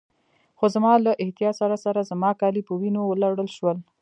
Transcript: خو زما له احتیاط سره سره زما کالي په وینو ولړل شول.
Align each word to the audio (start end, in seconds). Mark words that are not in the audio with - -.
خو 0.57 0.65
زما 0.75 0.93
له 1.05 1.11
احتیاط 1.23 1.55
سره 1.61 1.77
سره 1.85 2.01
زما 2.11 2.31
کالي 2.41 2.61
په 2.67 2.73
وینو 2.81 3.01
ولړل 3.07 3.49
شول. 3.57 3.77